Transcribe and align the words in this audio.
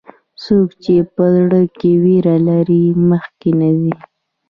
څوک 0.43 0.69
چې 0.83 0.95
په 1.15 1.23
زړه 1.35 1.61
کې 1.77 1.91
ویره 2.03 2.35
لري، 2.47 2.83
مخکې 3.09 3.49
نه 3.59 3.69
ځي. 3.79 3.93